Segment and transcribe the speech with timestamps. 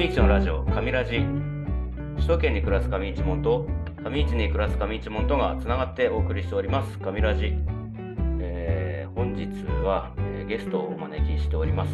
[0.00, 1.18] 上市のラジオ、上ラジ。
[2.16, 3.66] 首都圏に暮らす上市門と、
[4.02, 7.52] 上市に暮らす上市門とがつながってお送りしております、上ラジ。
[8.40, 9.46] えー本日
[9.84, 11.90] は、えーゲストをお招きしております。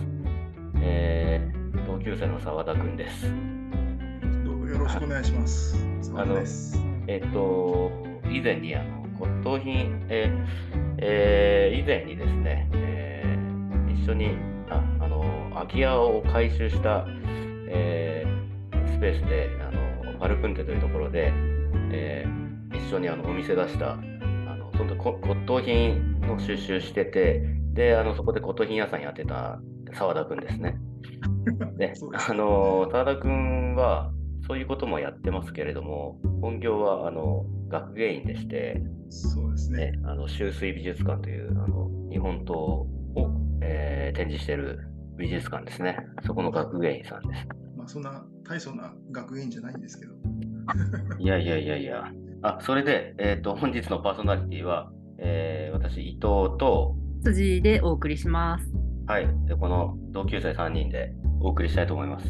[0.81, 3.27] えー同級生の澤田くんです。
[4.45, 5.77] どうもよろしくお願いします。
[6.01, 6.81] 澤田です。
[7.09, 7.91] えっ、と、
[8.31, 14.37] 以前にあの骨董品、えーえー以前にですね、えー一緒に
[14.71, 17.05] ああの空き家を改修した、
[17.69, 18.47] えー
[18.97, 19.71] スペースであ
[20.13, 21.33] のパルプンテというところで、
[21.93, 27.43] えー一緒にあのお店出したあのそのこ骨董品の収集してて
[27.73, 29.61] であのそこで骨董品屋さんやってた
[29.95, 30.77] 澤田くんですね。
[31.79, 34.13] でそうですあの澤田くんは
[34.47, 39.91] そういうこともやってますけれども本業はあの学芸員でして、そうですね。
[39.91, 42.87] ね、あの秋水美術館というあの日本刀を、
[43.61, 44.79] えー展示している
[45.19, 45.99] 美術館ですね。
[46.25, 47.49] そこの学芸員さんです。
[47.87, 50.15] まあそんな大層な学芸員じゃないんですけど。
[51.19, 52.13] いやいやいやいや。
[52.43, 56.21] あ、それで、えっ、と、本日のパーソナリティは、えー私、伊藤
[56.59, 58.73] と、辻でお送りします。
[59.07, 62.27] はい、でこの同級生3人でお送りしたいと思います。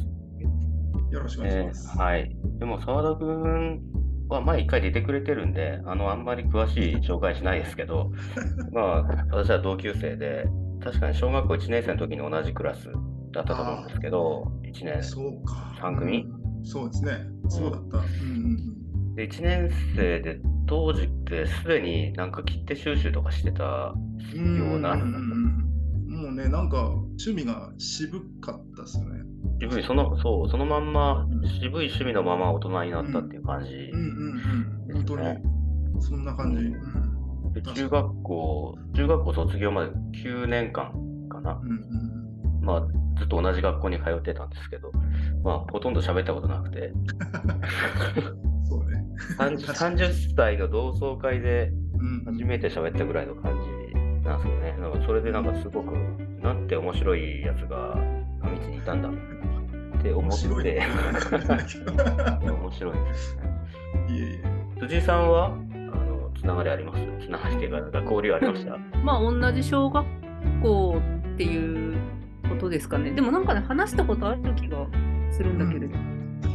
[1.10, 1.88] よろしくお願いしえます。
[1.88, 2.36] ーはい。
[2.58, 3.80] でも、澤田君
[4.28, 8.12] は前一回出てくれてるんで、あの、あんまり詳しい紹介しないですけど、
[8.72, 10.46] まあ、私は同級生で、
[10.82, 12.90] 確かに小学校1年生の時に同じクラス
[13.36, 15.74] だったと思うんですけど、1年そうか。
[15.80, 16.24] 三組？
[16.24, 17.12] うんそうですね。
[17.48, 17.98] そうだった。
[17.98, 18.08] うんう
[19.12, 23.94] んで、1年生で、当時ってすでになんか切手収集とかしてた
[24.34, 24.58] うん。
[24.58, 25.18] ようなうんうんう
[25.62, 25.66] ん
[26.22, 29.20] もうね、なんか趣味が渋かったですよね。
[29.60, 34.00] 渋い、その、そう、そのまんまうん渋い趣味のまま大人になったっていう感じうん。
[34.00, 34.94] うんうん。
[34.94, 35.38] 本当に。
[36.00, 37.72] そんな感じ。
[37.74, 39.90] 中学校、中学校卒業まで
[40.24, 40.92] 9年間
[41.30, 41.60] かな。
[41.62, 44.92] うんうんまあ、ずっと同じ学校に通ってたんですけど、
[45.42, 46.92] まあ、ほとんど喋ったことなくて、ね。
[49.38, 51.72] 30, 確かに30歳の同窓会で
[52.26, 53.68] 初めて喋ったぐらいの感じ
[54.28, 54.76] なんですよね。
[54.80, 55.92] なんかそれでなんかすごく、
[56.42, 57.94] なんて面白いやつが
[58.42, 60.64] 上地にいたんだって思って、面白い。
[60.64, 60.64] 面
[62.72, 63.42] 白いですね。
[64.08, 64.42] いえいえ。
[64.80, 66.98] 辻さんは、あの、つながりあります？
[67.26, 68.76] つながりっていうか交流ありました？
[69.02, 70.06] まあ同じ小学
[70.62, 71.00] 校
[71.34, 71.96] っていう
[72.56, 73.12] ことですかね。
[73.12, 74.86] でもなんかね話したことある気が
[75.30, 75.96] するんだけれど。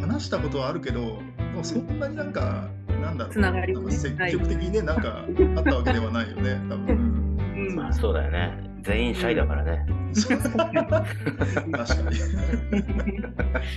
[0.01, 2.67] 話したことはあるけど、もうそんなになんか、
[3.01, 5.25] なんだろう、つながりもね積極的にね、なんか
[5.55, 6.87] あったわけではないよね、 多分。
[7.55, 8.71] うんまあ、そうだよね。
[8.81, 9.85] 全員シャイだからね。
[10.13, 12.15] そう 確かに。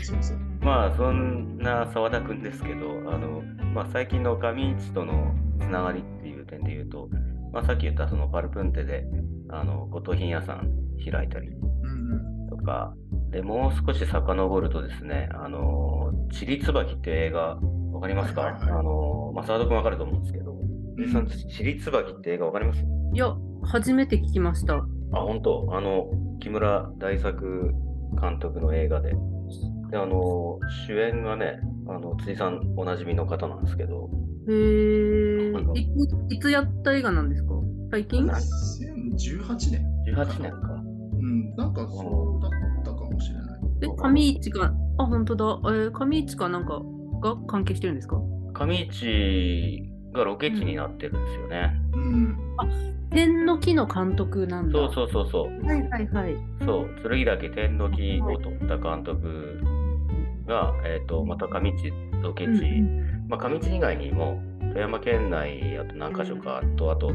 [0.02, 0.38] そうそう。
[0.62, 3.42] まあそんな澤田君ですけど、あの
[3.74, 7.08] まあ、最近の上市とのつながりっていう点で言うと、
[7.52, 9.04] まあ、さっき言ったそのパルプンテで
[9.48, 11.73] あの骨董品屋さん開いたりうん
[12.48, 12.94] とか、
[13.30, 17.58] でもう少し遡るとですね、あのチリツバキって映画、
[17.92, 18.70] わかりますか、はいはいはい。
[18.70, 20.96] あのまあ、澤田君わかると思うんですけど、うん。
[20.96, 22.84] でそのチリツバキって映画わかります？
[23.12, 24.74] いや初めて聞きました。
[24.76, 25.68] あ、本当。
[25.72, 27.72] あの、木村大作
[28.20, 29.14] 監督の映画で。
[29.90, 34.10] で、あの、主演がね、あの、辻さんおなじみの方なんですけど、
[34.48, 35.52] へえ。
[35.74, 37.54] いいつやった映画なんですか？
[37.92, 38.26] 最近？
[38.26, 39.86] な2018年。
[40.14, 40.73] 18年か。
[41.24, 43.60] うん、なんかそうだったかもしれない。
[43.82, 45.44] え上市があ本当だ。
[45.44, 46.82] えー上市かなんか
[47.22, 48.16] が関係してるんですか？
[48.52, 51.80] 上市がロケ地になってるんですよね。
[51.94, 52.36] うん。
[53.10, 54.78] 天の木の監督なんだ。
[54.78, 55.66] そうそうそうそう。
[55.66, 56.36] はいはいはい。
[56.64, 59.60] そう、剣岳天の木を取った監督
[60.46, 61.92] が、えっ、と、また上市
[62.22, 62.52] ロケ地、う
[62.82, 67.14] んまあ、上市以外にも、富山県内、あと何か所かと、あと、ど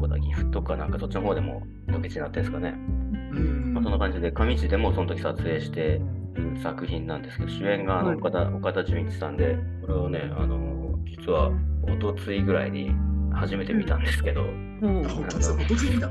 [0.00, 2.74] こだ、岐阜とかなんかそっちの方でもロケ地になってるんですかね。
[3.32, 6.00] うんまあ、そんな感じで、上市でもその時撮影して
[6.34, 11.50] る作品なんですけど、主演があのはい岡田岡田准一さんで、これをね、あの実は
[11.82, 12.92] おとついぐらいに
[13.32, 14.52] 初めて見たんですけど、ほう
[15.06, 16.10] あ、本当だ、本当にだ。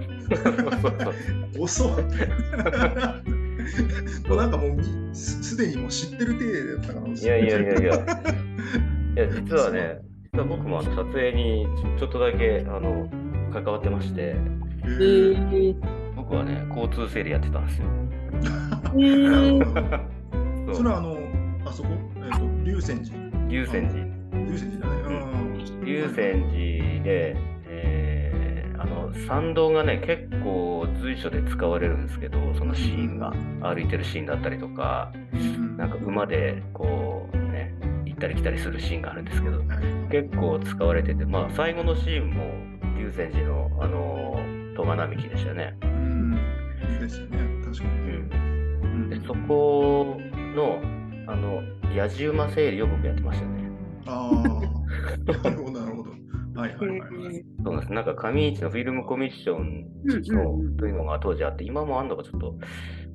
[1.59, 1.89] 遅い。
[4.27, 4.79] もうなんかもう
[5.13, 7.07] すでにもう知ってる体だったから。
[7.13, 7.95] いやいやいやいや、 いや
[9.27, 9.99] 実はね、
[10.31, 13.09] 実は僕もあの撮影にちょっとだけあの
[13.49, 15.75] 関わってまして、へえーー
[16.15, 17.87] 僕はね、交通整理やってたんですよ。
[18.95, 20.05] えー
[20.67, 21.17] そ そうれはあの、
[21.65, 23.17] あそこ、えっ、と、龍泉寺。
[23.47, 24.03] 龍泉寺。
[24.45, 25.01] 龍泉寺だね。
[25.81, 25.85] うん。
[25.85, 27.35] 龍泉寺で、
[27.67, 37.73] えーあの参道がね結構随所で使われるんですけどそのシーンが歩いてるシーンだったりとかうんなんか馬でこうね
[38.05, 39.67] 行ったり来たりするシーンがあるんですけどはい
[40.09, 42.53] 結構使われててまあ最後のシーンも
[42.99, 44.35] 龍泉寺のあの
[44.75, 45.77] 戸賀並木でしたよね。
[45.81, 46.35] うん。
[46.99, 47.89] ですよね、確かに。
[47.89, 50.17] うんでそこ
[50.55, 50.81] の
[51.31, 51.61] あの、
[51.95, 53.71] 野じ馬整理を僕やってましたね。
[54.07, 56.09] ああ、なるほど、なるほど。
[56.59, 57.45] はいはいはいはい。
[57.63, 57.93] そうなんです。
[57.93, 62.55] なんか上市のフィルムコミッションのというのが当時あって、今もあんのかちょっと、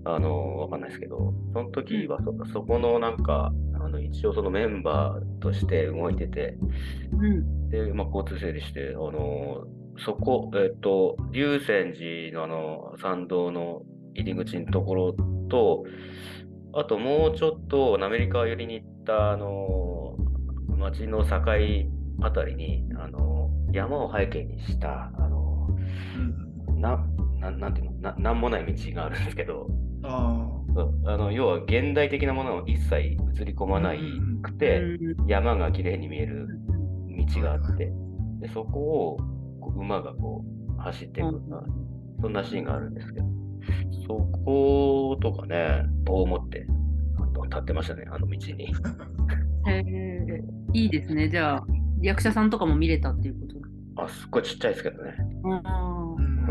[0.05, 6.71] あの、わかんないですけど、その時はそそこのなんか、あの一応そのメンバーとして動いてて、うん
[7.71, 9.65] で、まあ、交通整理して、あの、
[10.05, 13.83] そこ、えっと、龍泉寺のあの、参道の
[14.15, 15.13] 入り口のところ
[15.49, 15.85] と、
[16.75, 20.17] あともうちょっとアメリカ寄りに行った、あの、
[20.77, 21.37] 街の境
[22.21, 25.69] あたりに、あの、山を背景にした、あの、
[26.69, 26.81] うん。
[26.81, 27.05] な、
[27.41, 29.67] ななんていうのな、なんもない道があるんですけど、
[30.03, 30.51] あ
[31.07, 34.01] あの、要は現代的なものを一切映り込まない
[34.43, 35.27] くて、うん。
[35.27, 36.49] 山が綺麗に見える
[37.27, 37.93] 道があって、
[38.41, 39.17] でそこを
[39.61, 40.45] こう馬がこ
[40.79, 41.63] う走っていくような、
[42.21, 43.27] そんなシーンがあるんですけど、
[44.07, 46.67] そことかね、こう思って
[47.19, 48.67] あの立ってましたね、あの道に。
[49.67, 51.29] へえいいですね。
[51.29, 51.67] じゃあ、
[52.01, 55.13] 役者さんとかも見れたっていうことあ、すっごいちっちゃいですけどね。
[55.45, 55.55] う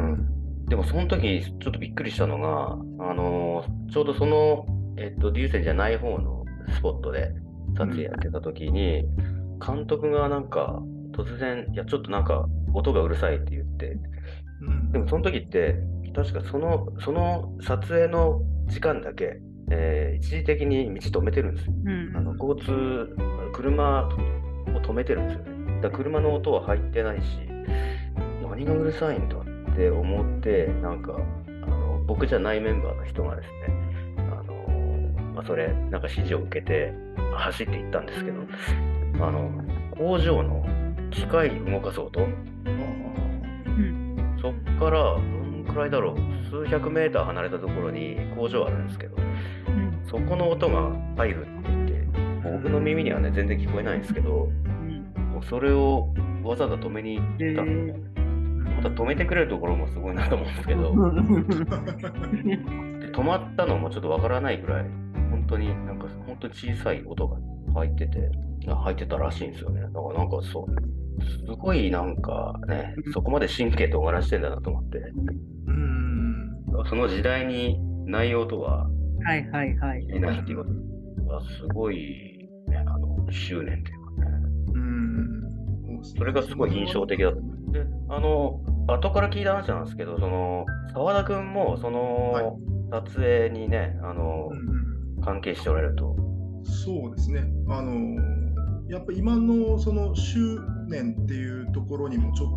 [0.01, 0.33] ん
[0.67, 2.71] でもその時ちょっとびっくりしたのが、
[3.09, 4.65] あのーちょうどその、
[4.97, 7.31] えっと、流星じゃない方のスポットで
[7.77, 9.05] 撮影やってた時に、
[9.65, 10.81] 監督がなんか
[11.13, 13.97] 突然、いや、ちょっとなんか音がうるさいって言って、
[14.61, 15.75] うんでもその時って、
[16.15, 19.39] 確かその、その撮影の時間だけ、
[19.71, 21.73] えー一時的に道止めてるんですよ。
[21.85, 23.15] うんあの交通、
[23.53, 24.09] 車を
[24.81, 25.81] 止めてるんですよね。
[25.81, 27.25] だ車の音は入ってないし、
[28.41, 31.17] 何がうるさいんだって思って、なんか、
[31.47, 33.53] あの僕じゃないメンバーの人がですね、
[34.17, 34.53] あの
[35.35, 36.93] まあ、それ、なんか指示を受けて
[37.35, 38.37] 走って行ったんですけど、
[39.19, 39.49] あの
[39.97, 40.63] 工場の
[41.11, 42.35] 機械動かす音、うん。
[44.41, 46.17] そっからどんくらいだろう、
[46.49, 50.01] 数百メーター離れたところに工場あるんですけど、うん。
[50.05, 51.93] そこの音が入るって言って、
[52.43, 54.49] 僕の耳にはね、全然聞こえないんですけど、
[55.49, 56.13] それを
[56.43, 57.25] わざわざ止めに行っ
[57.55, 57.63] た。
[57.63, 57.93] ので、
[58.75, 60.91] また止めてくれるところもすごいなと思うんですけど、
[62.99, 64.85] で止まったのもちょっとわからないぐらい、
[65.31, 67.37] 本当になんか本当に小さい音が
[67.75, 68.21] 入ってて、あ
[68.71, 69.81] 入ってたらしいんですよね。
[69.81, 74.97] だからなんかそう、すごいなんかね、そこまで神経尖らしてんだなと思って、
[75.67, 76.53] うん
[76.89, 78.87] その時代に内容とは
[79.23, 80.05] はいはいはい。
[80.19, 84.27] ないっていうことがすごい、ね、あの執念というかね。
[84.73, 87.39] うんそれがすごい印象的だった。
[87.71, 92.59] で、あの、後から聞いた話なんですけど、その、澤田君も、そはいの、
[92.91, 96.15] 撮影にね、あのう、ん関係しておられると。
[96.63, 97.45] そうですね。
[97.69, 97.93] あの
[98.93, 102.53] やっぱ今のその執念っていうところにもちょっ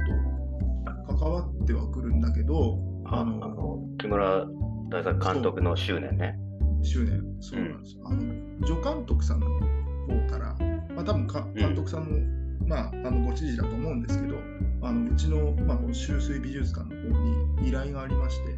[1.09, 4.45] と関わってはくるんだけど、ああのの、木村
[4.91, 6.39] 大作監督の執念ね。
[6.83, 7.97] 執念、そうなんです。
[8.05, 10.55] あの助監督さんの方から、
[10.95, 14.37] まあ多分か監督さんの、まあ、あのご指示だと思うんですけど、
[14.83, 17.19] あのうちの、まあ、この修水美術館の方
[17.63, 18.53] に依頼がありまして、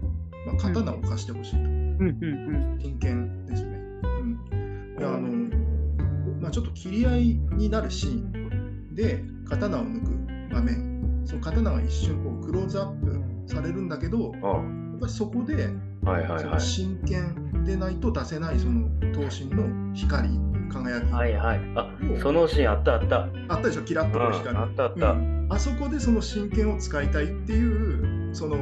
[0.47, 1.59] まあ、刀を貸してほしいと。
[1.59, 3.79] うんうん真剣ですね。
[4.03, 5.58] うん、であの、
[6.49, 7.25] まあ、ちょっと切り合い
[7.59, 8.95] になるシーン。
[8.95, 10.03] で刀を抜
[10.49, 16.45] く場面、その刀が一瞬こうクローズアップされるんだけど、やっあぱりそこでそのはいはい。
[16.47, 16.61] はい。
[16.61, 20.31] 真剣でないと出せないその刀身の光、
[20.71, 21.61] 輝き、はいはい。
[21.77, 21.91] あ、
[22.23, 23.25] そのシーンあったあった。
[23.25, 23.29] あっ
[23.61, 25.11] たでしょ、キラッと光うんあったあった。
[25.11, 25.47] うん。
[25.51, 28.57] あそこでその真剣を使いたいっていうその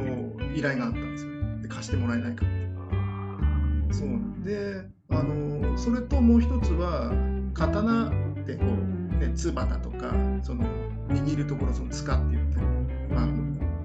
[0.53, 1.31] 依頼があったんですよ。
[1.31, 1.61] ね。
[1.61, 3.93] で貸してもらえないかって。
[3.93, 4.09] そう。
[4.09, 7.13] なんで、あのそれともう一つは
[7.57, 8.11] 刀っ
[8.45, 10.63] てこう、ね、つばだとかその
[11.09, 12.65] 握るところその塚って言ったり、
[13.09, 13.27] まあ、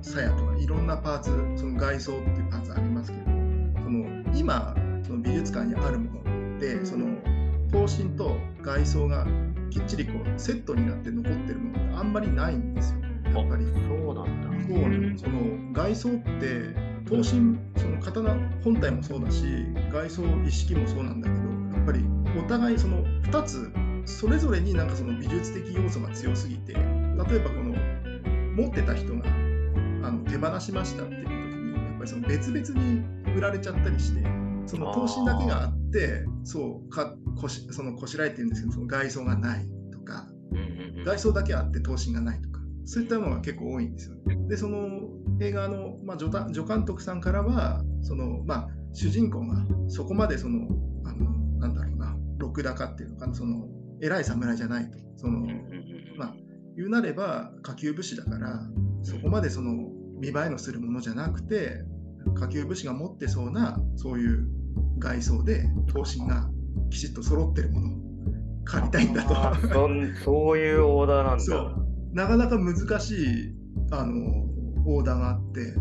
[0.02, 3.24] 鞘とかいろんなパーツその外装っていうパーツありますけど
[3.82, 7.06] その今その美術館にあるものでその
[7.70, 9.26] 刀身と外装が
[9.70, 13.00] きっちりこうセットになって残ってるものってあんまりないんですよ
[13.34, 13.64] やっぱり。
[13.64, 14.52] そうなんだ。
[14.68, 16.74] そうなのその外装って
[17.04, 19.44] 刀身その刀本体もそうだし
[19.90, 21.40] 外装一式もそうなんだけど
[21.76, 22.04] やっぱり
[22.38, 23.70] お互いその2つ
[24.04, 26.84] それぞれになんかその美術的要素が強すぎて例え
[27.38, 27.76] ばこの
[28.56, 29.22] 持ってた人が
[30.04, 33.04] あの手放しましたっていう時にやっぱりその別々に
[33.36, 34.22] 売られちゃったりして
[34.66, 40.26] その刀身だけがあってそうかこしそのこしらえっていうんですけどその外装がないとか
[41.04, 44.36] 外装だけあって頭身がないとかそういったものが結構多いんですよね。
[44.48, 45.08] でその
[45.40, 50.68] 映画の、まあ、助た助監督さんからはその、まあ、主人公がそこまでその
[51.04, 51.91] あのなんだろう
[52.60, 53.34] 高っていうのかな？
[53.34, 53.68] その
[54.02, 55.46] 偉い侍じゃないとその
[56.18, 56.34] まあ
[56.76, 58.60] 言うなれば下級武士だから
[59.02, 59.72] そこまでその
[60.20, 61.84] 見栄えのするものじゃなくて
[62.34, 64.48] 下級武士が持ってそうなそういう
[64.98, 66.50] 外装で頭身が
[66.90, 67.98] きちっと揃ってるものを
[68.64, 69.34] 借りたいんだと。
[69.68, 71.44] そんそういうオーダーなんだ。
[71.44, 73.54] そうなかなか難しい
[73.90, 74.14] あの
[74.86, 75.74] オーダーがあってで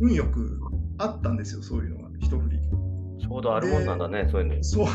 [0.00, 0.60] 運よく
[0.98, 2.58] あったんですよそういうのが一振り。
[3.18, 4.62] ちょうどあるもんなんだね、そういうの。
[4.62, 4.86] そう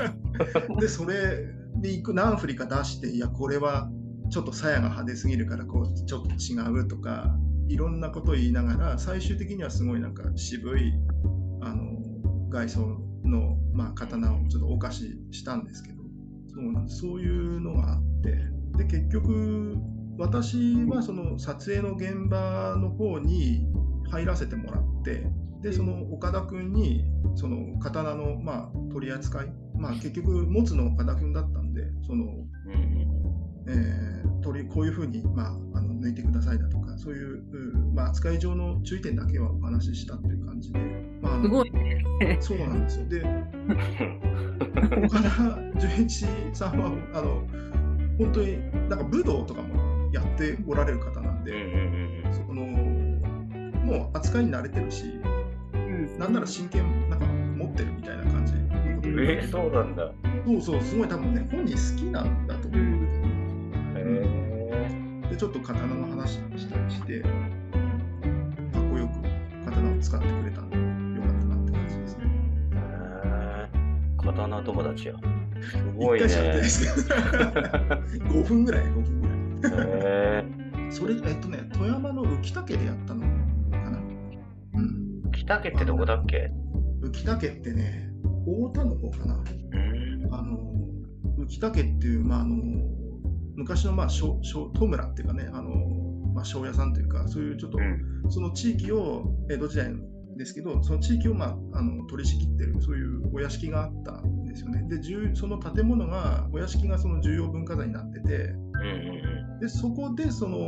[0.80, 1.46] でそれ
[1.76, 3.90] でいく何振りか出していやこれは
[4.30, 7.36] ちょっと鞘が派手すぎるからこうちょっと違うとか
[7.68, 10.92] いろんなことを言いながら最終的にはすごいなんか渋い
[11.60, 12.00] あの
[12.48, 12.80] 外装
[13.24, 16.02] の、まあ、刀をちょっとお貸ししたんですけど
[16.54, 18.38] そうなんそういうのがあって
[18.78, 19.76] で結局
[20.18, 23.66] 私はその撮影の現場の方に
[24.10, 25.26] 入らせてもらって
[25.62, 32.24] でその岡田君にその刀の、まあ、取り扱い、まあ、結局持つの岡田君だったんでその、
[33.68, 40.78] えー取りこういうふうに、まあ、あの抜いてくださいだとかそういう、うまあ、扱い上の注意点だけはお話ししたっていう感じで、
[41.20, 42.04] まあ、すごいね。
[42.40, 43.08] そうなんですよ。
[43.08, 43.22] で
[45.06, 45.30] 岡田
[45.78, 47.46] 純一さんはあの
[48.18, 51.52] 本当になんか武道とかもやっておられる方なんで、
[52.32, 55.29] そのもう扱いに慣れてるしうん
[56.20, 59.20] なんなら真剣なんか持ってるみたいな感じのことうん。
[59.20, 60.12] えー、そうなんだ。
[60.46, 63.06] そうそうすごい多分ね本人好きなんだと思うんだ
[63.94, 67.32] けどへでちょっと刀の話したりしてかっ
[68.90, 72.24] こよく刀を使ってくれたんでよかったなって感じですね。
[72.70, 72.76] ー
[73.66, 75.14] へー刀友達や。
[75.62, 76.68] すごい1回しかやってないねで。
[76.68, 77.14] すけ
[78.18, 79.88] ど 5分ぐらい5分ぐらい。
[79.88, 80.44] へ
[80.90, 83.24] それえっとね富山の浮田家でやったの
[85.58, 85.70] かな。
[85.70, 85.70] うん。
[85.70, 86.50] ー北家ってどこだっけ？
[87.02, 88.10] 浮田家ってね
[88.44, 89.34] 太田の方かな。
[89.34, 90.34] うん。
[90.34, 90.58] あの
[91.38, 92.56] 浮田家っていう、まあ、あの
[93.56, 95.70] 昔の、まあ、庄庄戸村っていうかねあの、
[96.34, 99.98] まあ、庄屋さんというかそういうちょっと、うんその地域を江戸時代の
[100.36, 108.56] ですけどその地域を、まあ、あの取り仕切ってるそういうお屋敷があったんですよねで重その建物がお屋敷がその重要文化財になっててうん
[109.54, 110.58] うんでそこでその、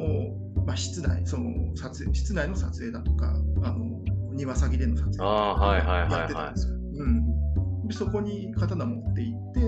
[0.66, 3.28] まあ、室内その撮影室内の撮影だとか
[3.62, 3.91] あの
[4.32, 9.62] 庭先での撮影とかあーはいはいはいはいやってたんですよ、うん、でそこに刀持って行ってっ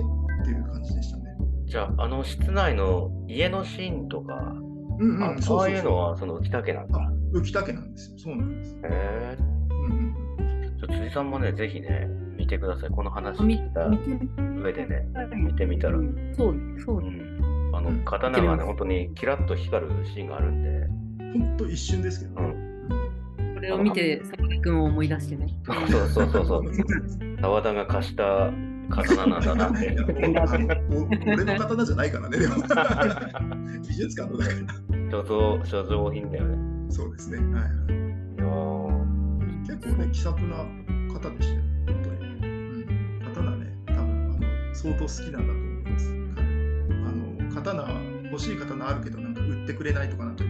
[0.45, 1.65] ていう感じでしたねうん。
[1.65, 4.33] じゃあ、あの室内の家のシーンとか、
[4.99, 6.99] うんうん、あそういうのはその北家なんだ。
[6.99, 8.17] あ浮田家なんですよ。
[8.17, 8.75] そうなんです。
[8.75, 9.37] へえ。
[9.39, 9.43] う
[9.73, 10.15] んうん
[10.87, 12.07] 辻さんもね、ぜひね、
[12.37, 12.89] 見てください。
[12.89, 13.87] この話聞いた
[14.61, 15.97] 上でね、見てみたら。
[15.97, 17.07] うんそうね、そうね。
[17.07, 17.75] うん。
[17.75, 22.53] あのうん、刀がね、本当にキラッと光るシーンがあるんで、ほんと一瞬ですけどね。
[22.53, 22.64] こ
[23.65, 25.47] れを見て、佐々木君を思い出してね。
[25.65, 26.63] そうそうそうそう。
[27.41, 28.51] 沢田が貸した
[28.89, 29.97] 刀なんだなって。
[31.27, 32.55] 俺の刀じゃないからね、でも。
[33.87, 34.85] 美術館のだから。
[35.11, 36.57] 所蔵、所蔵品だよね。
[36.89, 37.37] そうですね。
[37.37, 37.63] はいはい。
[37.63, 40.57] いやー結構ね、気さくな
[41.13, 41.61] 方でしたよ。
[41.87, 42.17] 本当に。
[42.41, 43.21] うん。
[43.25, 44.03] 刀ね、多分あ
[44.39, 46.15] の相当好きなんだと思います。
[46.35, 46.41] 彼
[47.01, 50.43] はあの刀、欲しい刀あるけど、なんか売ってくれないとかなんて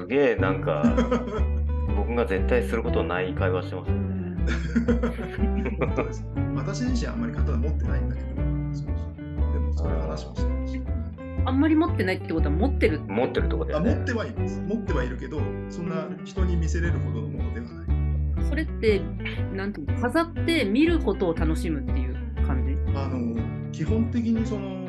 [0.00, 0.82] すげえなんか、
[1.96, 4.04] 僕が絶対することない会話してますね。
[6.56, 8.26] 私自身あんまり刀持ってないんだけど、
[8.72, 8.92] そうそ
[9.48, 10.92] うでもそういう話もしてました。
[11.46, 13.00] あんまり持ってないってことは持ってる。
[13.06, 13.94] 持ってるとこだあよね。
[13.94, 14.60] 持ってはいます。
[14.66, 17.84] 持ってはいるけど、そんな人に見せれるほどのものではな
[18.42, 18.44] い。
[18.48, 19.00] それって、
[19.54, 22.74] なんていうの、飾って見ることを楽しむっていう感じ？
[22.96, 23.36] あの
[23.72, 24.86] 基本的にその、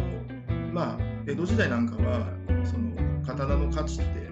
[0.73, 0.97] まあ、
[1.27, 2.27] 江戸時代なんかは、
[2.63, 2.91] その
[3.25, 4.25] 刀の価値って。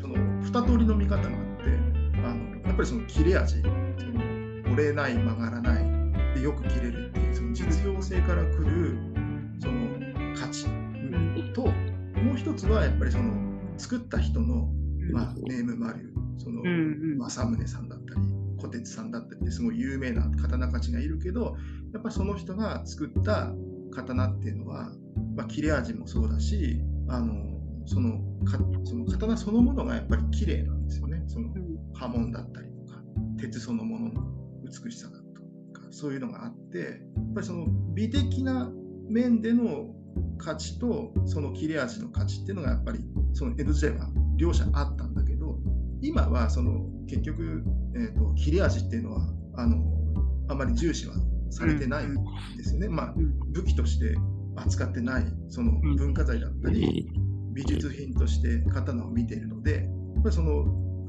[0.00, 1.32] その二通りの見方があって、
[2.24, 3.62] あのやっぱりその切れ味、
[4.66, 5.84] 折れない、曲がらない、
[6.34, 8.98] でよく切れるっていう、その実用性からくる
[9.60, 9.88] その
[10.34, 10.66] 価値
[11.52, 13.32] と、もう一つはやっぱりその
[13.78, 14.68] 作った人の、
[15.12, 16.62] まあ、ネームバリュー、その、
[17.18, 18.20] 政宗さんだったり、
[18.58, 21.56] 小鉄さんだったりですごい有名な刀鍛冶がいるけど、
[21.92, 23.52] やっぱりその人が作った
[23.92, 24.92] 刀っていうのは、
[25.36, 27.34] まあ、切れ味もそうだし、あの
[27.86, 31.22] そのかその刀そのものがやっぱり綺麗なんですよね。
[31.26, 31.48] その
[31.94, 33.02] 刃文だったりとか、
[33.38, 34.22] 鉄そのものの
[34.64, 38.70] 美しさだとか、そういうのがあって、やっぱりその美的な
[39.08, 39.94] 面での
[40.38, 43.00] 価値とその切れ味の価値っていうのがやっぱり
[43.32, 45.58] その江戸時代は両者あったんだけど
[46.00, 47.62] 今はその結局、
[47.94, 49.76] えー、と切れ味っていうのはあの
[50.48, 51.14] あまり重視は
[51.50, 52.14] されてないん
[52.56, 53.38] ですよね、まあ、うん。
[53.52, 54.16] 武器として
[54.56, 57.08] 扱ってないその文化財だったり
[57.52, 60.64] 美術品として刀を見ているのでやっぱりその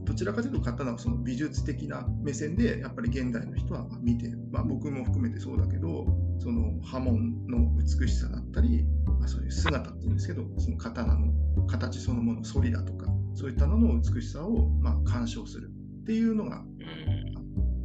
[0.05, 6.05] どちらかというと刀をその美術的な目線でやっぱり現代の人はまあ見ている、まあ、僕も含めてそうだけど
[6.39, 8.83] その刃文の美しさだったり、
[9.19, 11.31] まあ、そういう姿っていうんですけどその刀の
[11.67, 15.69] 形そのもの反りだとかそういったのの美しさをまあ鑑賞する
[16.01, 16.63] っていうのが、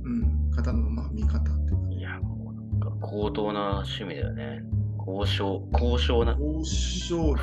[0.04, 2.38] うんうん、刀のまあ見方っていうかいや、も
[3.00, 4.62] 高等な趣味だよね。
[5.08, 6.36] 交渉、交渉な。
[6.38, 7.40] 交渉で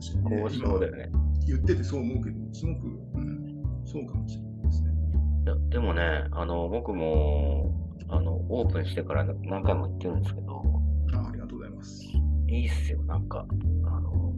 [0.00, 0.36] すよね。
[0.42, 1.08] 交渉だよね。
[1.12, 4.90] 今言っててそう思うけど、すごく、うん、そうかもしれないですね。
[5.46, 6.02] いやでもね、
[6.32, 7.74] あの、僕も、
[8.08, 10.62] あの、オープンしてから何回も言ってるんですけど、
[11.14, 12.04] あありがとうございます。
[12.48, 13.46] いいっすよ、なんか、
[13.84, 14.32] あの、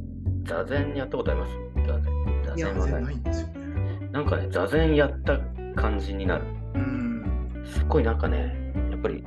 [0.45, 1.57] 座禅やったことあります？
[1.87, 2.13] 座禅。
[2.45, 2.81] 座禅はな。
[2.85, 4.09] 全然ないいんですよね。
[4.13, 5.39] なんかね、座禅やった
[5.75, 6.45] 感じになる。
[6.75, 7.63] うん。
[7.65, 9.25] すっごいなんかね、やっぱり、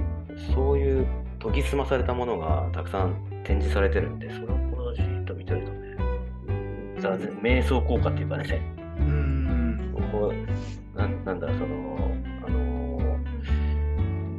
[0.53, 1.07] そういう
[1.45, 5.85] 研ぎ澄まされたものがたくさん展示されてるんで、それをこうじっと見てるとね、
[7.41, 8.61] 瞑想効果っていうかね、
[8.99, 9.95] うん。
[10.11, 12.11] こう、なんなんだ、その、
[12.45, 12.97] あの、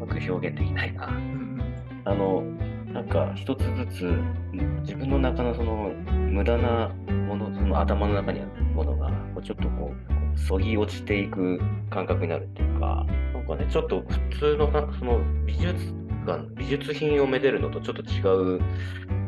[0.03, 1.07] うまく表現できないな。
[1.07, 1.63] うん。
[2.05, 2.43] あの、
[2.93, 4.23] なんか一つずつ
[4.81, 5.91] 自分の中のその
[6.31, 6.89] 無駄な
[7.29, 9.93] もの、その頭の中にあるものが、こうちょっとこ
[10.35, 11.61] う、そぎ落ちていく
[11.91, 18.61] 感覚になるっていうか、なんかね、ちょっと普通のな、その美術館、美術品をめでるのとちょっと違う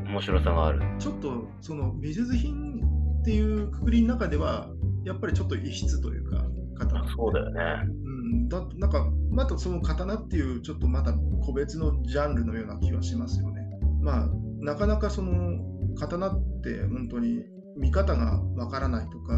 [0.08, 0.82] 面白さがある。
[0.98, 2.80] ちょっとその美術品
[3.20, 4.68] っていうくくりの中では、
[5.04, 6.44] やっぱりちょっと異質というか、
[6.78, 7.08] 刀。
[7.10, 7.60] そうだよね。
[8.04, 11.12] うん、だなんか、またその刀っていう、ちょっとまた
[11.42, 13.62] 個別のジャンルのような気はしますよね。
[14.00, 14.28] まあ、
[14.60, 15.58] なかなかその
[15.96, 17.44] 刀って本当に
[17.76, 19.34] 見方がわからないとか、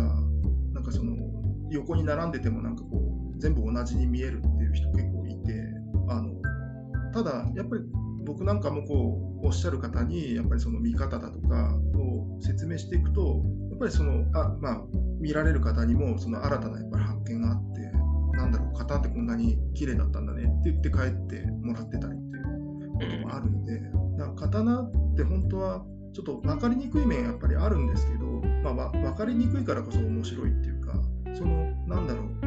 [0.72, 1.16] なんかその
[1.70, 2.98] 横に並んでてもなんかこ
[3.34, 5.19] う、全部同じに見えるっていう人結構
[7.12, 7.82] ただ、やっぱり
[8.24, 14.82] 僕なんかもこうおっしゃる方に、やっぱりその見方だとかを説明していくと、やっぱりその、あまあ、
[15.20, 17.80] 見られる方にもその新たなやっぱり発見があって、
[18.36, 23.80] なんだろう、型ってこんなに綺麗だったんだねって言って帰ってもらってたりっていうこともあるので、
[24.18, 28.26] だから刀って本当はちょっと分かりにくい面やっぱりあるんですけど、
[28.62, 31.00] まあ、わ分かりにくいからこそ面白いっていうか、
[31.34, 32.39] その、なんだろう、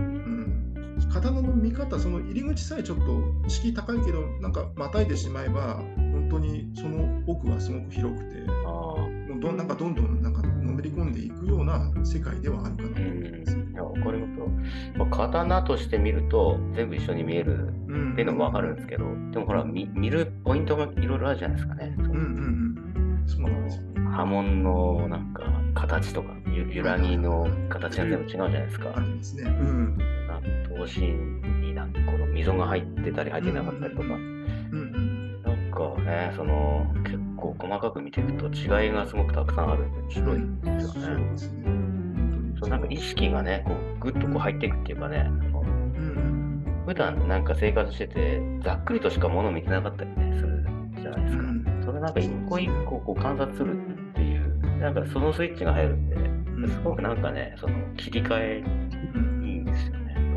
[1.13, 9.23] 刀の見方、その入り口さえちょっと敷居高いけど、なんかまたいでしまえば、本当にその奥はすごく広くて、ああ。
[9.30, 13.58] もうどんなんかどんどんなんかのめり込んでいくような世界ではあるかなと思います。
[13.58, 14.47] いや、わかりますよ。
[14.97, 21.95] まあ、刀として見ると全部一緒に見えるうんっていうのもわかるんですけど、でもほら、見見るポイントがいろいろあるじゃないですかね。
[21.97, 23.23] うんうんうん。
[23.28, 23.84] そうなんですよ。
[24.10, 25.43] 波紋のなんか
[25.76, 28.93] 形とか、ゆ揺らぎの形が全部違うじゃないですか。
[28.95, 29.43] ありますね。
[29.43, 30.12] うん。
[30.84, 35.41] なん刀身になんかこの溝が入ってたり入ってなかったりとか、うんうん。
[35.43, 41.38] なんかね、その結構細かく見ていくと違いがすごくたくさんあるんで面白いんですよそうね。
[42.60, 45.54] そうなんか意識がね、こうグッとこう入っていくっていうかね、うん
[46.86, 50.65] 普段なんか生活してて、ざっくりとしか物を見てなかったりね、する
[51.02, 51.43] じゃないですか。
[51.43, 53.74] うんそれなんか一個一個こう観察する
[54.12, 56.19] っていう、なんかそのスイッチが入るんで、う
[56.65, 58.63] んすごくなんかね、その切り替え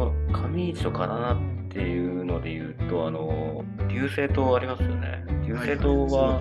[0.04, 0.96] うんいいんですよね。
[0.96, 1.36] この上市と刀っ
[1.70, 5.24] ていうので言うと、あの、流星刀ありますよね。
[5.46, 6.40] 流星刀は。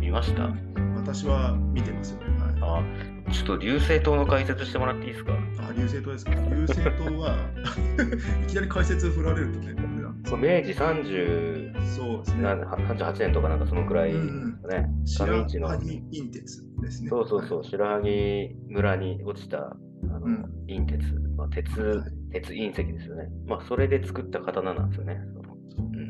[0.00, 0.50] 見ました、
[0.96, 2.18] 私は見てますよ。
[2.60, 2.82] はい。
[3.28, 5.32] あ、ちょっと流星刀の解説してもらっていいですか？
[5.32, 6.32] あ、流星刀ですか？
[6.34, 7.36] 流星刀は
[8.44, 9.74] いきなり解説振られるとね、
[10.24, 12.42] そう明治30そうですね。
[12.42, 14.20] な38年とかなんかそのくらいね。
[15.04, 17.08] 白上市の萩陰鉄ですね。
[17.08, 19.76] そうそうそう、はい白萩村に落ちた
[20.14, 21.04] あの、うん陰鉄、
[21.36, 23.28] まあ、鉄、はい鉄隕石ですよね。
[23.46, 25.20] まあ、それで作った刀なんですよね。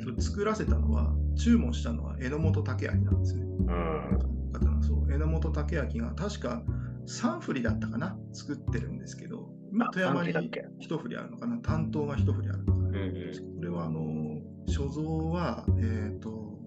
[0.02, 3.42] それ作らせたのは、注文したのは榎本武明なんですね。
[3.42, 4.52] うん。
[4.52, 6.62] 刀そう榎本武明が確か
[7.06, 12.88] 3振りだったかな、作ってるんですけど、今あ富山に三振りだっ一振りあるのかな、担当が一振りあるのかな？
[12.88, 13.56] うんうん。
[13.56, 16.58] これはあの所蔵は、えー、と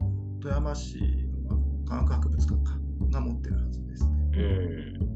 [0.42, 1.00] 富山市
[1.48, 2.80] の科学博物館か
[3.12, 4.14] が持ってるはずですね。
[4.34, 4.42] うん。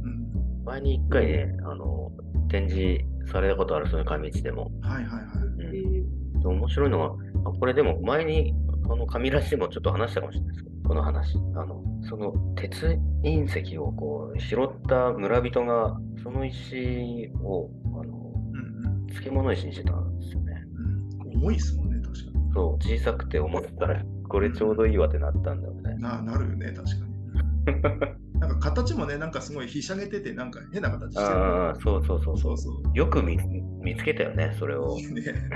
[0.03, 0.20] うん、
[0.65, 2.11] 前に一回ね、あの、
[2.49, 4.71] 展示されたことある、その上市でも。
[4.81, 5.65] はいはいはい。
[5.65, 6.39] うん。
[6.41, 7.05] で面白いのが、
[7.45, 8.53] あこれでも前に、
[8.89, 11.37] あの、上らしでもちょっと話したかもしれないですけど、この話。
[11.55, 20.63] あの、その鉄隕石をこう、拾った村人が、その石を、あの、うん漬物石にしてたんですよね。
[20.75, 22.53] うんうん、重いですもんね、確かに。
[22.53, 25.95] そう、小さくて重ったら、これちょうどいいわってなったんだよね。
[25.99, 28.21] ななるよね、確かに。
[28.41, 31.27] なんか形もね、なんかすごいひしゃげてて、なんか変な形してる。
[31.27, 32.57] ああ、そうそうそうそそうう。
[32.57, 32.97] そう。
[32.97, 33.37] よく見
[33.83, 34.97] 見つけたよね、それを。
[34.97, 35.49] ね、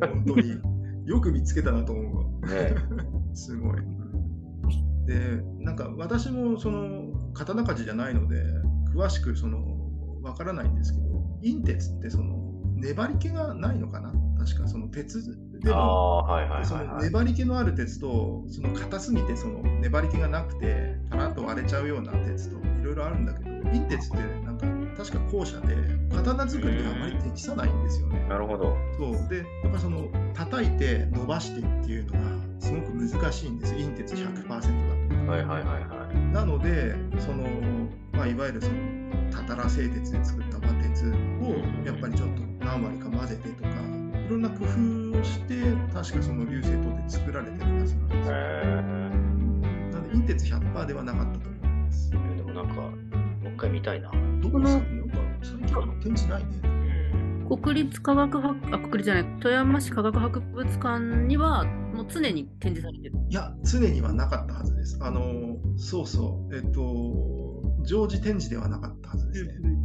[0.00, 0.60] 本当に
[1.06, 2.48] よく見つけたなと思うわ。
[2.54, 2.74] ね。
[3.32, 3.78] すごい。
[5.06, 8.36] で、なんか私もその刀鍛冶じゃないので、
[8.94, 9.58] 詳しくその
[10.22, 11.04] わからないんですけど、
[11.42, 14.12] 陰鉄ってその粘り気がないのかな？
[14.38, 15.18] 確かその鉄
[15.60, 16.94] であも、あ、はいはいそはい、はい。
[16.96, 25.76] の粘り気のある鉄と、その硬すぎてその粘り気がなくて、パラッと割れちゃうような鉄といろいろあるんだけど、陰鉄ってなんか確か後者で
[26.14, 28.26] 刀作りにあまり適さないんですよね。
[28.28, 28.76] なるほど。
[28.98, 32.20] そうでやっぱりその叩いて伸ばしてっていうのが
[32.58, 35.30] すごく難しいんです陰鉄100%だと。
[35.30, 36.16] はいはいはいはい。
[36.32, 37.44] なのでその、
[38.12, 38.74] まあ、いわゆるその
[39.30, 41.06] たたら製鉄で作った馬鉄
[41.40, 45.54] をやっぱりちょっと何割か混ぜてとかいろんな工夫をして
[45.92, 52.10] 確かその流星刀って作られてるはずなんですなので陰鉄100%ではなかったと思います。
[52.14, 52.36] え。
[52.36, 54.10] でもなんか、もう一回見たいな。
[54.40, 54.86] どこなんか
[55.42, 56.60] 最近展示ないね。
[57.48, 57.58] うん。
[57.58, 63.14] 国立科学博あ国立じゃない富山市科学博物館にはもう常に展示されてる。
[63.28, 64.98] いや、常にはなかったはずです。
[65.02, 69.79] あの、そうそう、えっと、常時展示ではなかったはずですね。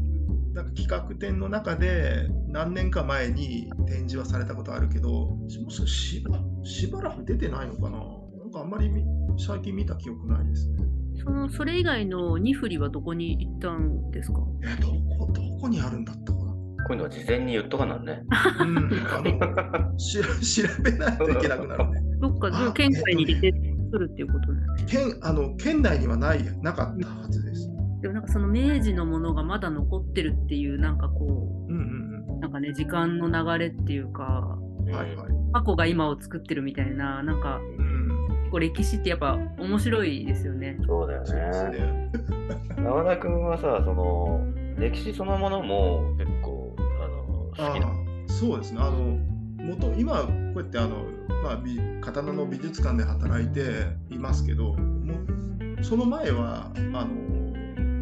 [0.55, 7.97] なんか企画展の中で何年か前に展示はされたことあるけど、もしかしてしばしばらく出てないのかな？
[7.99, 9.03] なんかあんまりみ
[9.37, 10.77] 最近見た記憶ないですね。
[11.23, 14.39] そのそれ以外の2振りはどこに行ったんですか？
[14.63, 14.87] え、ど
[15.17, 16.45] こ、どこにあるんだったかな？
[16.45, 16.53] こ
[16.89, 18.21] ういうのは事前に言っとかなんね。
[18.61, 18.77] うん、
[19.11, 19.21] あ
[19.91, 20.19] の、し
[20.63, 22.01] 調べないといけなくなるね。
[22.21, 23.51] どっかあ県外に出て
[23.91, 24.61] くるっていうことね。
[24.87, 27.69] 県、あの、県内にはない、なかったはずです。
[28.05, 34.93] でもなんかその明治のものがまだ残ってるっていうなんかこうんうんうなんかね時間の流れっていうかうん。
[34.93, 35.27] はいはい。
[35.53, 38.27] 過去が今を作ってるみたいななんかうん。
[38.41, 40.77] 結構歴史ってやっぱ面白いですよね。
[40.85, 41.79] そうだよね。
[41.79, 42.11] ね。
[42.77, 44.39] 山田君はさ、その、
[44.77, 47.87] 歴史そのものも結構、あの、好きな。
[47.87, 48.81] ああそうですね。
[48.81, 49.17] あの
[49.57, 51.05] 元今こうやってあの、
[51.43, 55.15] まあ、美刀の美術館で働いていますけども
[55.81, 57.34] その前はあの、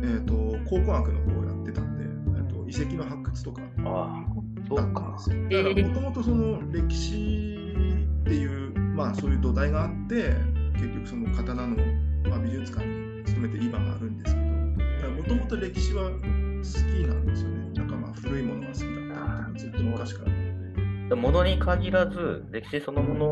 [0.03, 0.33] えー、と
[0.69, 2.03] 考古学の方をやってたんで、
[2.37, 5.23] えー、と遺跡の発掘とかああ、そだったんうかで。
[5.23, 5.63] すよ。
[5.63, 10.33] だからもともとその歴史っていう、まあ、そういう土台があって
[10.73, 11.77] 結局その刀の、
[12.29, 17.71] まあ、美術館に勤めて今があるんですけどもともと歴史は好きなんですよね。
[17.75, 20.23] なんかまあ古いものが好きだったってずっと昔か
[21.09, 21.15] ら。
[21.15, 23.25] ものに限らず、歴史そのもの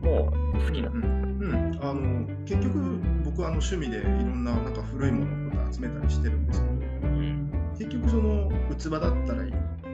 [0.00, 0.32] も
[0.66, 0.92] 好きなう。
[0.94, 1.02] ん
[1.42, 7.50] うんあの結局僕はあの趣味でいろんななんか古いものを集めたりしてるんですけどうん。
[7.78, 9.44] 結局その器だったら、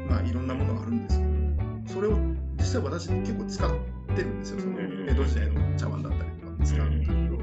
[0.08, 2.18] まあ、いろんなものがあるんですけどそれを
[2.58, 3.70] 実際私結構使っ
[4.16, 4.60] てるんですよ。
[4.60, 5.06] そのうん。
[5.08, 7.00] 江戸時代の茶碗だったりとか使うん。
[7.00, 7.36] だけど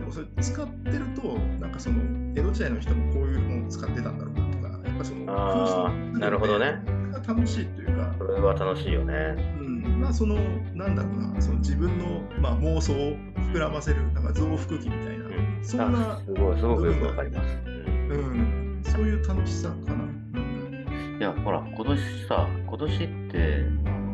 [0.00, 2.02] でもそれ使ってるとなんかその
[2.36, 6.82] 江戸時代の人もこういうものを使ってたんだろうなとかやっぱそのあーなるほどね。
[7.12, 8.14] が楽しいというか。
[8.18, 9.14] それは楽しいよね。
[9.58, 10.36] うん、まあその
[10.74, 13.16] なんだろうなその自分の、まあ、妄想を
[13.52, 15.23] 膨らませるなんか増幅器みたいな、うん
[15.64, 17.58] そんなあ、すごい、すごくよくわかります。
[17.66, 20.04] うんうん、そういう楽しさかな。
[20.04, 22.98] うんいや、ほら、今年さ、今年っ
[23.30, 23.64] て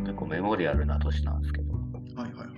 [0.04, 2.48] 結構メモリアルな年なんですけど、はいはいはい。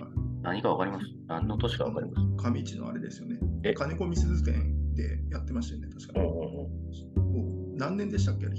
[0.41, 1.05] 何かわかります？
[1.27, 2.51] 何の年かわかります？
[2.51, 3.73] 上市のあれですよねえ？
[3.73, 7.77] 金子みすず店でやってましたよね、確かに。
[7.77, 8.53] 何年でしたっけ ?100?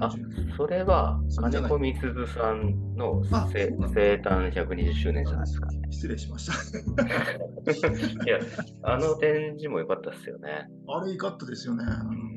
[0.00, 0.10] あ
[0.56, 5.68] それは、金子みすずさんの生誕120周年じゃないですか。
[5.90, 6.52] 失礼しました。
[8.24, 8.38] いや、
[8.82, 10.68] あの展示も良かったですよね。
[10.88, 11.84] あれ、いかったですよね。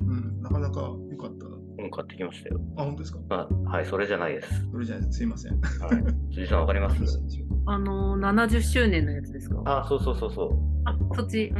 [0.07, 1.45] うん、なかなか良かった。
[1.79, 2.59] うん、買ってきましたよ。
[2.77, 3.19] あ、本当ですか？
[3.29, 4.67] あはい、それじゃないです。
[4.71, 5.59] それじゃないすいません。
[5.61, 5.67] は
[6.29, 6.33] い。
[6.33, 6.97] 辻さんわかります？
[7.67, 9.61] あの70周年のやつですか？
[9.65, 11.53] あ、そうそうそうそあそっち。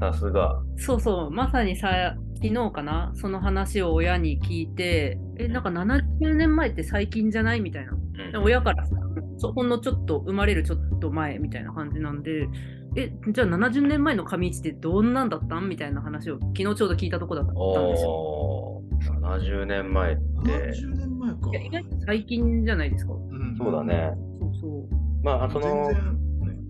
[0.00, 0.62] さすが。
[0.76, 7.60] そうそう、まさにさ、昨日かな、その話を親に聞いて、え、なんか70年前って最近じゃない？
[7.60, 7.92] みたいな。
[7.92, 7.98] うん
[8.32, 8.96] で親からさ、
[9.36, 12.48] そほんのちょっと生まれるちょっと前みたいな感じなんで、
[12.96, 15.68] え、じゃあ70年前の上市ってどんなんだったん？
[15.68, 18.10] みたいな話を昨日ちょうど聞いたとこだったんですよ。
[18.10, 21.52] おー、70年前って、70年前かい。
[21.54, 23.12] や意外と最近じゃないですか。
[23.12, 23.84] うんそうだ。
[23.84, 24.10] ね。
[24.40, 24.88] そうそう。
[25.22, 26.60] まあ、そ全の、然、ね、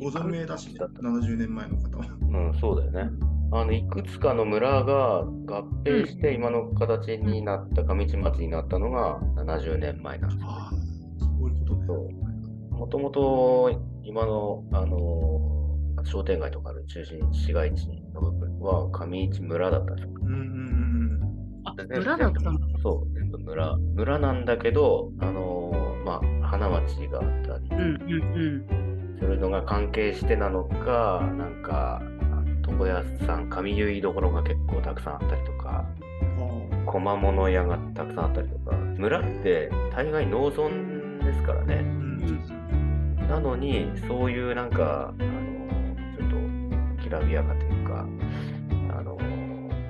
[0.00, 2.06] ご存命だしね、70年前の方は。
[2.20, 3.10] うん、そうだよね。
[3.50, 10.42] あの、いくつかの村が合併して今の形になった、上市町になったのが70年前なんです。
[10.44, 10.70] ああ、
[11.18, 11.84] そういうことね。
[11.86, 15.58] そうもともと今の、あの
[16.04, 20.14] 商店街とかある中心市街地の部分は上市村だったんですよ。
[20.22, 20.98] うんうんうん
[21.64, 22.66] あ、で村だったんだ。
[22.82, 23.76] そう、全部村。
[23.76, 25.72] 村なんだけど、あの
[26.04, 32.00] まあ、花町があったりうんうんするのが関係してなのか、なんか、
[32.78, 35.84] あ床屋さん、髪結いどころが結構たくさんあったりとか、
[36.38, 36.86] うん。
[36.86, 40.68] 小物屋がたくさんあったりとか、村って大概農村
[41.24, 41.74] ですからね。
[41.76, 42.08] うん
[43.28, 48.06] なのに、そういうなんか、あのちょっときらびやかというか、
[48.96, 49.18] あの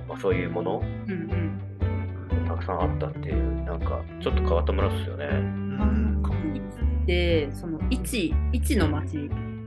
[0.08, 5.26] まあ、そういうものうんうんたくさんあったっていう、なんか、ちょっと変わった村ですよね。
[5.26, 9.18] あの上市ってその一一の町じ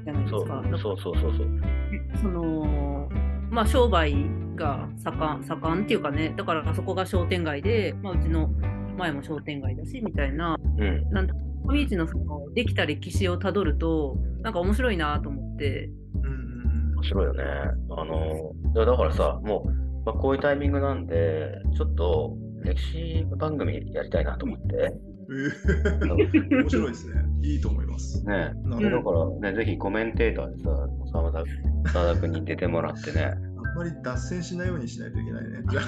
[0.09, 0.63] ゃないでそうすか。
[0.63, 1.33] そうそうそうそう。
[1.37, 1.80] そ
[2.27, 3.09] の
[3.51, 4.15] まあ、商売
[4.55, 8.49] が盛ん盛んっていうかね、だからそこが商店街で、まあ、うちの
[8.97, 11.09] 前も商店街だしみたいな、うん。
[11.11, 11.33] なんだ
[11.65, 16.51] 上市のそのできた歴史をたどると、なんか面白いなと思って、うんうん
[16.95, 17.43] 面白いよね。
[17.89, 24.93] あの、いやだからさ、もう、まあ、こういうタイミングなんで、ちょっと歴史番組やりたいなと思って。
[25.31, 27.23] 面白いですね。
[27.43, 28.23] いいと思います。
[28.25, 29.31] ねだるほど。
[29.39, 30.69] からね、ぜひコメンテーターでさ、
[31.11, 31.43] 澤田
[31.91, 33.23] 澤田君に出てもらってね。
[33.23, 35.49] あんまり脱線しないようにしないといけないね。
[35.69, 35.81] じゃ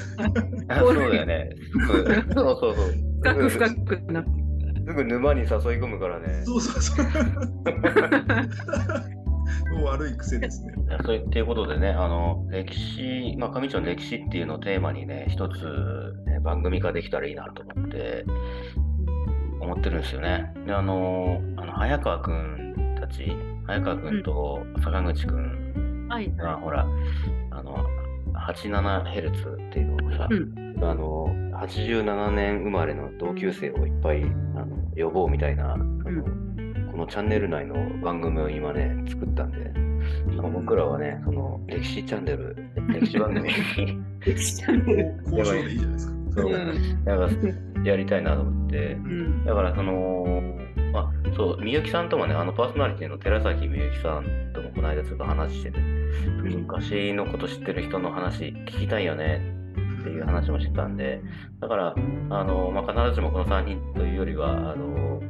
[0.69, 1.49] ああそうだよね。
[1.85, 2.05] そう
[2.59, 2.93] そうそう。
[3.21, 4.31] 深く深くなって。
[4.85, 6.43] すぐ沼に誘い込むからね。
[6.45, 7.05] そうそうそう。
[9.73, 10.73] もう悪い癖ですね。
[11.05, 15.63] そうっていうことでね、あの歴史、まあ、上町の歴史っていうのをテーマにね、一つ、
[16.25, 18.25] ね、番組化できたらいいなと思って、
[19.63, 20.53] 思ってるんですよね。
[20.65, 23.31] で、あの、あの早川くんたち、
[23.65, 26.31] 早川くんと坂口くんはい。
[26.35, 26.85] が、ほら、
[27.51, 27.85] あの、
[28.33, 30.73] 87Hz っていうのをさ、うん。
[30.83, 31.27] あの、
[31.61, 36.03] 87年生まれの同級生をいっぱいあの呼ぼうみたいな、あの
[36.91, 42.55] このチャンネル内の番組を今ね、作ったんで、あの僕らはね、その歴史チャンネル、
[42.89, 43.43] 歴史番組。
[43.43, 43.53] に
[45.31, 46.13] 交渉でいいじゃないですか。
[46.35, 46.53] そう。
[46.53, 47.05] うん。
[47.05, 48.93] なんかやりたいなと思って。
[48.93, 49.45] う、ん。
[49.45, 50.41] だからその、
[50.91, 59.41] まあ、そう、みゆきさんともね、あのパーソナリティの寺崎みゆきさんともこの間ちょっと話してて、昔のこと知ってる人の話聞きたいよね
[60.01, 61.21] っていう話もしてたんで、
[61.59, 61.95] だから、
[62.29, 65.21] あのまあ、必ずしもこの3人というよりは、あの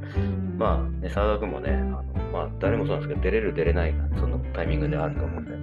[0.58, 5.58] まあ、ね、澤田君もね、あのまあ、誰もそうなんですけど、出れる、出れない、そのタイミングであると思うんで、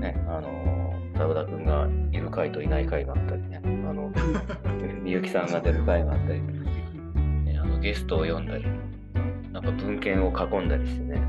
[0.00, 0.71] ね、あの
[1.16, 4.12] 澤田君がいる回といない回があったりね、あの
[5.02, 8.64] みゆきさんが出る回があったり、ね、あのゲストを呼んだり、
[9.52, 11.20] なんか文献を囲んだりしてね、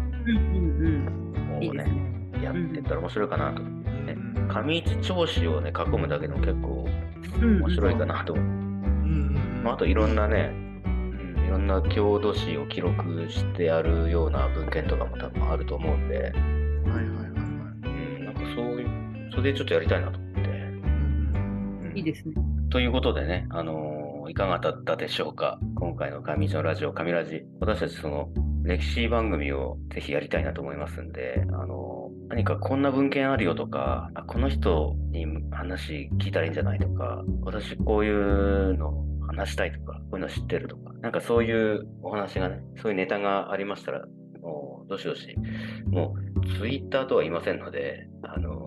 [1.49, 2.13] もうね、ね。
[2.41, 3.63] やってったら面白いかなと。
[3.63, 3.79] うん
[4.49, 6.87] 上市調子をね、囲むだけでも結構
[7.41, 8.35] うん面白いかなと
[9.63, 10.51] まあ、あといろんなね、
[10.85, 16.31] うん、いろんな郷土史を記録してやるような文献とかも多分あると思うんで、はい
[17.09, 17.22] はい
[19.33, 20.39] それでちょっとやりたいなと思って。
[20.41, 22.35] うんうんいいですね。
[22.69, 25.59] ということでね、あのーいかがだったでしょうか？
[25.75, 27.43] 今回の上市のラジオ、上ラジ。
[27.59, 28.29] 私たちその
[28.63, 44.05] 歴史番組をぜひやりたいなと思いますんで、あのー何かこんな文献あるよとか、あこの人に話聞いたらいいんじゃないとか、私こういうの話したいとか、こういうの知ってるとか、なんかそういうお話がね、そういうネタがありましたら、
[44.41, 45.35] もうどしどし、
[45.87, 48.62] もうツイッターとは言いませんので、あのー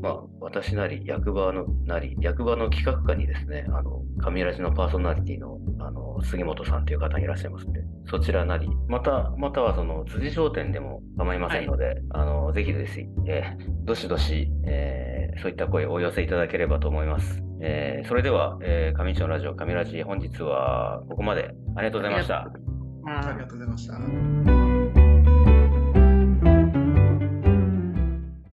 [0.00, 17.42] まあ、私なり、役場のなり、役場の企画課にですね、あの、神ラジのパーソナリティの、あの、杉本さんという方がいらっしゃいますんで、そちらなり、また、またはその、辻商店でも構いませんので、あの、ぜひぜひ、えーどしどし、えーそういった声をお寄せいただければと思います。
[17.60, 22.40] えーそれでは、えー、上市のラジオ、上ラジ、本日はここまでありがとうございました。
[22.40, 22.50] あ
[23.10, 24.63] りはがとうございました。